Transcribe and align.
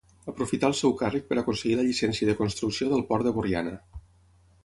Aprofità 0.31 0.69
el 0.71 0.75
seu 0.79 0.93
càrrec 1.01 1.27
per 1.33 1.37
aconseguir 1.41 1.75
la 1.81 1.85
llicència 1.89 2.29
de 2.31 2.35
construcció 2.41 2.89
del 2.95 3.05
port 3.11 3.27
de 3.29 3.35
Borriana. 3.39 3.77